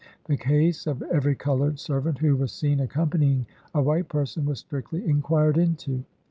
The 0.25 0.35
case 0.35 0.87
of 0.87 1.03
every 1.11 1.35
colored 1.35 1.77
servant 1.77 2.17
who 2.17 2.35
was 2.35 2.51
seen 2.51 2.79
accompanying 2.79 3.45
a 3.75 3.83
white 3.83 4.07
person 4.09 4.47
was 4.47 4.57
strictly 4.57 5.05
inquired 5.07 5.59
into. 5.59 6.03